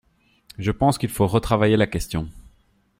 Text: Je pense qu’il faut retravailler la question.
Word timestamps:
Je 0.57 0.71
pense 0.71 0.97
qu’il 0.97 1.09
faut 1.09 1.27
retravailler 1.27 1.77
la 1.77 1.85
question. 1.85 2.27